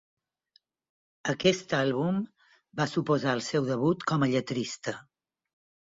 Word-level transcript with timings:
Aquest 1.33 1.75
àlbum 1.81 2.17
va 2.81 2.89
suposar 2.95 3.35
el 3.41 3.45
seu 3.51 3.69
debut 3.71 4.07
com 4.13 4.27
a 4.29 4.33
lletrista. 4.33 4.97